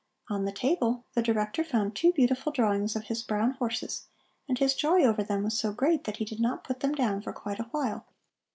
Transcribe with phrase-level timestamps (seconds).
[0.31, 4.07] On the table the Director found two beautiful drawings of his brown horses,
[4.49, 7.21] and his joy over them was so great that he did not put them down
[7.21, 8.07] for quite a while.